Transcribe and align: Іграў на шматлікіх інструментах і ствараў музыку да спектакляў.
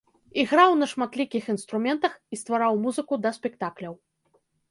Іграў 0.43 0.71
на 0.79 0.87
шматлікіх 0.93 1.43
інструментах 1.53 2.13
і 2.35 2.41
ствараў 2.43 2.73
музыку 2.87 3.13
да 3.27 3.35
спектакляў. 3.39 3.93